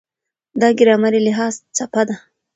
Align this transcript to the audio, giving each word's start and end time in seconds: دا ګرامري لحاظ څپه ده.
دا 0.61 0.69
ګرامري 0.79 1.19
لحاظ 1.27 1.53
څپه 1.77 2.01
ده. 2.07 2.15